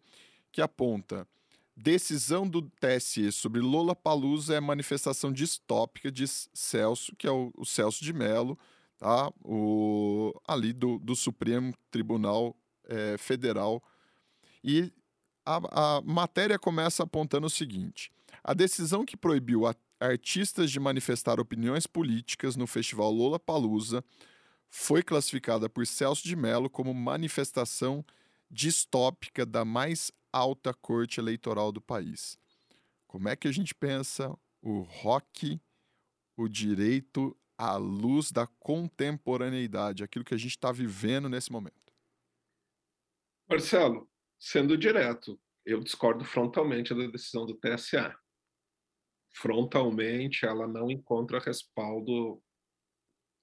que 0.52 0.62
aponta 0.62 1.28
decisão 1.76 2.48
do 2.48 2.62
TSE 2.62 3.32
sobre 3.32 3.60
Lola 3.60 3.96
Palusa 3.96 4.56
é 4.56 4.60
manifestação 4.60 5.32
distópica 5.32 6.12
de 6.12 6.28
Celso, 6.28 7.16
que 7.16 7.28
é 7.28 7.32
o, 7.32 7.52
o 7.58 7.66
Celso 7.66 8.04
de 8.04 8.14
Mello, 8.14 8.58
tá? 8.98 9.32
o, 9.44 10.34
ali 10.48 10.74
do, 10.74 11.00
do 11.00 11.16
Supremo 11.16 11.74
Tribunal 11.90 12.56
é, 12.88 13.18
Federal. 13.18 13.84
E 14.64 14.92
a, 15.46 15.98
a 15.98 16.02
matéria 16.02 16.60
começa 16.60 17.04
apontando 17.04 17.48
o 17.48 17.50
seguinte: 17.50 18.12
a 18.44 18.54
decisão 18.54 19.04
que 19.04 19.18
proibiu 19.18 19.66
a 19.66 19.76
artistas 20.00 20.72
de 20.72 20.80
manifestar 20.80 21.40
opiniões 21.40 21.86
políticas 21.86 22.56
no 22.56 22.66
festival 22.66 23.12
Lola 23.12 23.40
Palusa 23.40 24.04
foi 24.68 25.04
classificada 25.04 25.70
por 25.70 25.86
Celso 25.86 26.24
de 26.24 26.36
Mello 26.36 26.70
como 26.70 26.94
manifestação 26.94 27.98
distópica 27.98 28.21
da 29.48 29.66
mais 29.66 30.12
alta 30.32 30.74
corte 30.74 31.20
eleitoral 31.20 31.72
do 31.72 31.82
país. 31.82 32.38
Como 33.08 33.28
é 33.28 33.36
que 33.36 33.48
a 33.48 33.52
gente 33.52 33.74
pensa 33.74 34.38
o 34.62 34.82
rock, 34.82 35.60
o 36.38 36.48
direito 36.48 37.38
à 37.58 37.76
luz 37.76 38.32
da 38.32 38.48
contemporaneidade, 38.48 40.04
aquilo 40.04 40.26
que 40.26 40.34
a 40.34 40.38
gente 40.38 40.52
está 40.52 40.72
vivendo 40.72 41.30
nesse 41.30 41.52
momento? 41.52 41.76
Marcelo, 43.50 44.10
sendo 44.40 44.78
direto, 44.78 45.40
eu 45.66 45.82
discordo 45.82 46.24
frontalmente 46.24 46.94
da 46.94 47.08
decisão 47.08 47.46
do 47.46 47.56
TSA 47.56 48.16
frontalmente, 49.34 50.46
ela 50.46 50.68
não 50.68 50.90
encontra 50.92 51.40
respaldo 51.40 52.42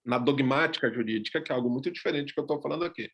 na 0.04 0.18
dogmática 0.18 0.92
jurídica, 0.92 1.42
que 1.42 1.52
é 1.52 1.54
algo 1.54 1.70
muito 1.70 1.90
diferente 1.90 2.28
do 2.28 2.34
que 2.34 2.40
eu 2.40 2.44
estou 2.44 2.60
falando 2.60 2.84
aqui. 2.84 3.10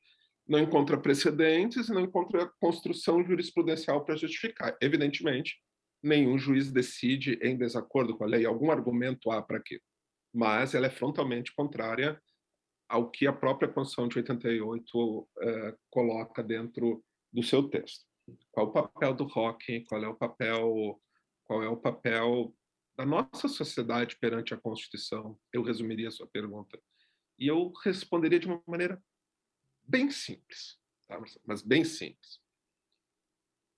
Não 0.46 0.58
encontra 0.58 1.00
precedentes 1.00 1.88
e 1.88 1.92
não 1.92 2.00
encontra 2.00 2.50
construção 2.60 3.24
jurisprudencial 3.24 4.04
para 4.04 4.16
justificar. 4.16 4.76
Evidentemente, 4.80 5.56
nenhum 6.02 6.38
juiz 6.38 6.70
decide 6.70 7.38
em 7.42 7.56
desacordo 7.56 8.16
com 8.16 8.24
a 8.24 8.26
lei. 8.26 8.44
Algum 8.44 8.70
argumento 8.70 9.30
há 9.30 9.40
para 9.42 9.60
quê? 9.60 9.80
Mas 10.32 10.74
ela 10.74 10.86
é 10.86 10.90
frontalmente 10.90 11.54
contrária 11.54 12.20
ao 12.88 13.10
que 13.10 13.26
a 13.26 13.32
própria 13.32 13.68
Constituição 13.68 14.08
de 14.08 14.18
88 14.18 15.28
eh, 15.40 15.76
coloca 15.90 16.42
dentro 16.42 17.02
do 17.32 17.42
seu 17.42 17.62
texto. 17.68 18.04
Qual 18.52 18.66
o 18.66 18.72
papel 18.72 19.14
do 19.14 19.24
rock? 19.24 19.84
Qual 19.84 20.02
é 20.02 20.08
o 20.08 20.14
papel? 20.14 21.00
Qual 21.44 21.62
é 21.62 21.68
o 21.68 21.76
papel 21.76 22.54
da 22.96 23.04
nossa 23.04 23.48
sociedade 23.48 24.16
perante 24.20 24.54
a 24.54 24.58
Constituição? 24.58 25.38
Eu 25.52 25.62
resumiria 25.62 26.08
a 26.08 26.10
sua 26.10 26.26
pergunta 26.26 26.78
e 27.38 27.46
eu 27.46 27.72
responderia 27.82 28.38
de 28.38 28.46
uma 28.46 28.62
maneira 28.66 29.02
bem 29.86 30.10
simples, 30.10 30.80
tá? 31.06 31.18
mas 31.44 31.62
bem 31.62 31.84
simples. 31.84 32.42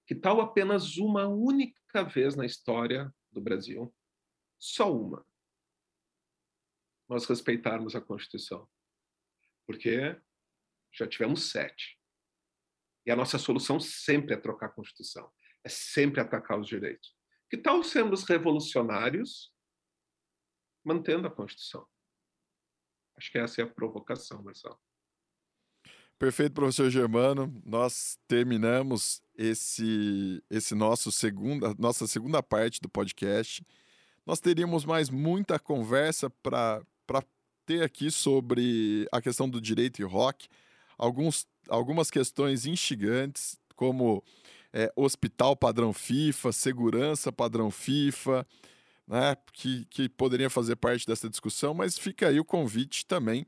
Que 0.06 0.14
tal 0.14 0.40
apenas 0.40 0.96
uma 0.96 1.26
única 1.26 2.04
vez 2.04 2.36
na 2.36 2.46
história 2.46 3.12
do 3.32 3.40
Brasil, 3.40 3.94
só 4.58 4.92
uma, 4.92 5.26
nós 7.08 7.26
respeitarmos 7.26 7.96
a 7.96 8.00
Constituição? 8.00 8.68
Porque 9.66 10.20
já 10.92 11.06
tivemos 11.06 11.50
sete. 11.50 12.00
E 13.04 13.10
a 13.10 13.16
nossa 13.16 13.38
solução 13.38 13.78
sempre 13.78 14.34
é 14.34 14.36
trocar 14.36 14.66
a 14.66 14.72
Constituição, 14.72 15.30
é 15.62 15.68
sempre 15.68 16.20
atacar 16.20 16.58
os 16.58 16.66
direitos. 16.66 17.16
Que 17.50 17.56
tal 17.56 17.82
sermos 17.82 18.25
revolucionários 18.25 19.54
mantendo 20.84 21.26
a 21.26 21.30
Constituição? 21.30 21.86
Acho 23.16 23.30
que 23.30 23.38
essa 23.38 23.60
é 23.60 23.64
a 23.64 23.70
provocação, 23.70 24.42
Marcelo. 24.42 24.80
Perfeito, 26.18 26.54
professor 26.54 26.88
Germano. 26.88 27.52
Nós 27.62 28.18
terminamos 28.26 29.20
esse, 29.37 30.42
esse 30.50 30.75
nosso 30.75 31.12
segunda, 31.12 31.75
nossa 31.78 32.06
segunda 32.06 32.42
parte 32.42 32.80
do 32.80 32.88
podcast. 32.88 33.62
Nós 34.25 34.40
teríamos 34.40 34.87
mais 34.87 35.11
muita 35.11 35.58
conversa 35.58 36.30
para 36.30 36.82
ter 37.66 37.82
aqui 37.82 38.11
sobre 38.11 39.06
a 39.12 39.20
questão 39.20 39.46
do 39.46 39.61
direito 39.61 40.00
e 40.00 40.04
rock, 40.04 40.49
alguns, 40.96 41.46
algumas 41.68 42.11
questões 42.11 42.64
instigantes, 42.64 43.58
como 43.75 44.25
é, 44.73 44.90
hospital 44.96 45.54
padrão 45.54 45.92
FIFA, 45.92 46.50
segurança 46.50 47.30
padrão 47.30 47.70
FIFA, 47.70 48.46
né, 49.06 49.37
que, 49.52 49.85
que 49.90 50.08
poderia 50.08 50.49
fazer 50.49 50.76
parte 50.76 51.06
dessa 51.06 51.28
discussão, 51.28 51.75
mas 51.75 51.99
fica 51.99 52.28
aí 52.28 52.40
o 52.40 52.44
convite 52.44 53.04
também 53.04 53.46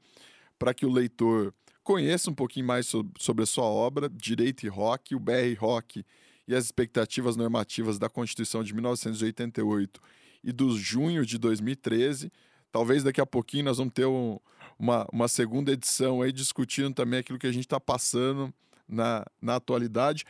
para 0.58 0.74
que 0.74 0.84
o 0.84 0.90
leitor 0.90 1.54
conheça 1.82 2.30
um 2.30 2.34
pouquinho 2.34 2.66
mais 2.66 2.86
sobre, 2.86 3.42
a 3.42 3.46
sua 3.46 3.64
obra, 3.64 4.10
Direito 4.10 4.66
e 4.66 4.68
Rock, 4.68 5.14
o 5.14 5.18
BR 5.18 5.54
Rock 5.58 6.04
e 6.46 6.54
as 6.54 6.64
expectativas 6.64 7.36
normativas 7.36 7.98
da 7.98 8.08
Constituição 8.08 8.62
de 8.62 8.74
1988 8.74 10.00
e 10.44 10.52
do 10.52 10.76
junho 10.76 11.24
de 11.24 11.38
2013. 11.38 12.30
Talvez 12.70 13.02
daqui 13.02 13.20
a 13.20 13.26
pouquinho 13.26 13.64
nós 13.64 13.78
vamos 13.78 13.94
ter 13.94 14.06
um, 14.06 14.38
uma, 14.78 15.06
uma 15.12 15.28
segunda 15.28 15.72
edição 15.72 16.20
aí 16.20 16.32
discutindo 16.32 16.94
também 16.94 17.20
aquilo 17.20 17.38
que 17.38 17.46
a 17.46 17.52
gente 17.52 17.64
está 17.64 17.80
passando 17.80 18.52
na, 18.86 19.24
na 19.40 19.56
atualidade. 19.56 20.24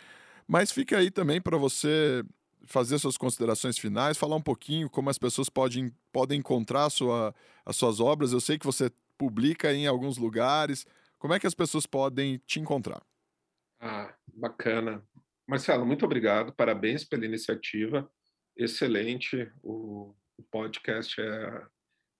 Mas 0.46 0.70
fica 0.70 0.98
aí 0.98 1.10
também 1.10 1.40
para 1.40 1.56
você 1.56 2.24
fazer 2.66 2.98
suas 2.98 3.16
considerações 3.16 3.78
finais, 3.78 4.16
falar 4.16 4.36
um 4.36 4.42
pouquinho 4.42 4.88
como 4.88 5.10
as 5.10 5.18
pessoas 5.18 5.48
podem, 5.48 5.92
podem 6.12 6.38
encontrar 6.38 6.88
sua, 6.90 7.34
as 7.64 7.76
suas 7.76 7.98
obras. 7.98 8.32
Eu 8.32 8.40
sei 8.40 8.58
que 8.58 8.66
você 8.66 8.90
publica 9.18 9.72
em 9.72 9.86
alguns 9.86 10.16
lugares. 10.16 10.86
Como 11.18 11.34
é 11.34 11.40
que 11.40 11.46
as 11.46 11.54
pessoas 11.54 11.84
podem 11.84 12.38
te 12.46 12.60
encontrar? 12.60 13.02
Ah, 13.80 14.14
bacana. 14.32 15.04
Marcelo, 15.46 15.84
muito 15.84 16.04
obrigado. 16.04 16.52
Parabéns 16.52 17.04
pela 17.04 17.26
iniciativa. 17.26 18.08
Excelente. 18.56 19.50
O, 19.62 20.14
o 20.36 20.42
podcast 20.50 21.20
é 21.20 21.66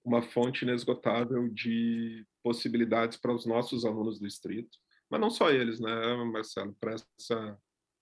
uma 0.04 0.22
fonte 0.22 0.64
inesgotável 0.64 1.48
de 1.48 2.26
possibilidades 2.42 3.18
para 3.18 3.32
os 3.32 3.46
nossos 3.46 3.84
alunos 3.84 4.18
do 4.18 4.26
distrito, 4.26 4.78
mas 5.10 5.20
não 5.20 5.30
só 5.30 5.50
eles, 5.50 5.78
né, 5.80 5.90
Marcelo, 6.24 6.74
para 6.80 6.96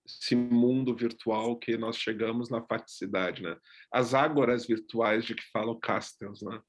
esse 0.05 0.35
mundo 0.35 0.95
virtual 0.95 1.57
que 1.57 1.77
nós 1.77 1.97
chegamos 1.97 2.49
na 2.49 2.61
faticidade, 2.61 3.43
né? 3.43 3.57
As 3.91 4.13
ágoras 4.13 4.65
virtuais 4.65 5.25
de 5.25 5.35
que 5.35 5.43
fala 5.51 5.71
o 5.71 5.79
Castells, 5.79 6.41
né? 6.41 6.61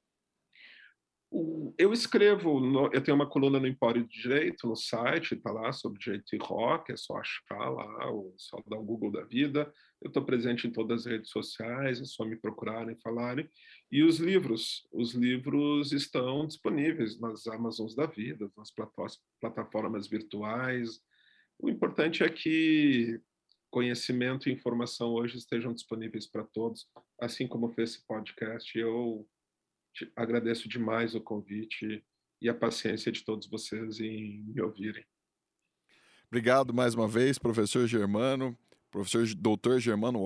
Eu 1.77 1.93
escrevo, 1.93 2.91
eu 2.93 3.03
tenho 3.03 3.15
uma 3.15 3.29
coluna 3.29 3.61
no 3.61 3.67
Empório 3.67 4.07
de 4.07 4.23
Direito, 4.23 4.67
no 4.67 4.75
site, 4.75 5.35
está 5.35 5.53
lá, 5.53 5.73
sobre 5.73 5.99
direito 5.99 6.35
e 6.35 6.39
rock, 6.39 6.93
é 6.93 6.97
só 6.97 7.19
achar 7.19 7.69
lá, 7.71 8.11
ou 8.11 8.35
só 8.37 8.63
dar 8.67 8.79
um 8.79 8.85
Google 8.85 9.13
da 9.13 9.25
vida. 9.25 9.73
Eu 10.01 10.09
estou 10.09 10.25
presente 10.25 10.67
em 10.67 10.71
todas 10.71 11.01
as 11.01 11.13
redes 11.13 11.31
sociais, 11.31 12.01
é 12.01 12.05
só 12.05 12.25
me 12.25 12.37
procurarem, 12.37 12.97
falarem. 13.03 13.49
E 13.91 14.03
os 14.03 14.19
livros, 14.19 14.87
os 14.93 15.13
livros 15.13 15.93
estão 15.93 16.47
disponíveis 16.47 17.19
nas 17.21 17.47
Amazons 17.47 17.95
da 17.95 18.07
vida, 18.07 18.51
nas 18.57 18.73
plataformas 19.41 20.07
virtuais, 20.07 21.01
o 21.61 21.69
importante 21.69 22.23
é 22.23 22.29
que 22.29 23.21
conhecimento 23.69 24.49
e 24.49 24.53
informação 24.53 25.13
hoje 25.13 25.37
estejam 25.37 25.75
disponíveis 25.75 26.27
para 26.27 26.45
todos, 26.45 26.89
assim 27.21 27.49
como 27.49 27.73
fez 27.73 27.91
esse 27.91 28.07
podcast. 28.07 28.79
Eu 28.79 29.27
agradeço 30.17 30.69
demais 30.69 31.15
o 31.15 31.21
convite 31.21 32.05
e 32.41 32.49
a 32.49 32.55
paciência 32.55 33.11
de 33.11 33.25
todos 33.25 33.49
vocês 33.49 34.01
em 34.01 34.45
me 34.45 34.61
ouvirem. 34.61 35.05
Obrigado 36.29 36.75
mais 36.75 36.95
uma 36.95 37.09
vez, 37.09 37.39
professor 37.39 37.87
Germano, 37.87 38.57
professor 38.91 39.27
doutor 39.35 39.81
Germano 39.81 40.21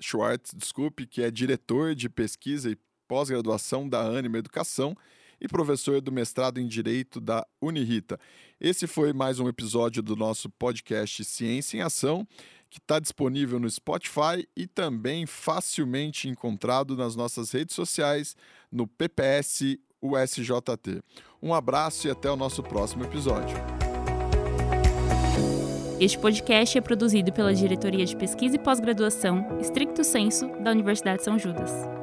Schwartz, 0.00 0.52
desculpe, 0.54 1.06
que 1.06 1.22
é 1.22 1.30
diretor 1.30 1.94
de 1.94 2.08
pesquisa 2.08 2.70
e 2.70 2.78
pós-graduação 3.08 3.88
da 3.88 4.02
Anima 4.02 4.38
Educação 4.38 4.94
e 5.40 5.48
professor 5.48 6.00
do 6.00 6.12
mestrado 6.12 6.58
em 6.58 6.66
Direito 6.66 7.20
da 7.20 7.46
Unirita. 7.62 8.18
Esse 8.60 8.86
foi 8.86 9.12
mais 9.12 9.38
um 9.38 9.48
episódio 9.48 10.02
do 10.02 10.16
nosso 10.16 10.50
podcast 10.50 11.24
Ciência 11.24 11.78
em 11.78 11.80
Ação, 11.80 12.26
que 12.70 12.78
está 12.78 12.98
disponível 12.98 13.58
no 13.58 13.70
Spotify 13.70 14.46
e 14.56 14.66
também 14.66 15.26
facilmente 15.26 16.28
encontrado 16.28 16.96
nas 16.96 17.16
nossas 17.16 17.50
redes 17.52 17.74
sociais, 17.74 18.36
no 18.70 18.86
PPS 18.86 19.78
USJT. 20.02 21.02
Um 21.42 21.54
abraço 21.54 22.06
e 22.06 22.10
até 22.10 22.30
o 22.30 22.36
nosso 22.36 22.62
próximo 22.62 23.04
episódio. 23.04 23.56
Este 26.00 26.16
podcast 26.18 26.78
é 26.78 26.80
produzido 26.80 27.32
pela 27.32 27.52
Diretoria 27.52 28.04
de 28.04 28.16
Pesquisa 28.16 28.54
e 28.54 28.58
Pós-Graduação, 28.58 29.58
Stricto 29.60 30.04
Senso, 30.04 30.46
da 30.62 30.70
Universidade 30.70 31.24
São 31.24 31.36
Judas. 31.36 31.97